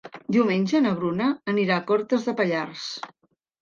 Diumenge 0.35 0.81
na 0.85 0.95
Bruna 1.01 1.29
anirà 1.55 1.79
a 1.79 1.87
Cortes 1.93 2.29
de 2.31 2.39
Pallars. 2.43 2.93